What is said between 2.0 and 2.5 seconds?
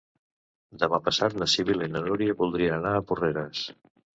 Núria